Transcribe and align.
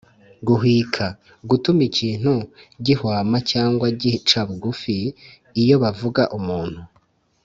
guhwika: 0.47 1.05
gutuma 1.49 1.81
ikintu 1.89 2.33
gihwama 2.85 3.37
cyangwa 3.51 3.85
gica 4.01 4.39
bugufi; 4.47 4.97
iyo 5.61 5.75
bavuga 5.83 6.23
umuntu, 6.39 6.81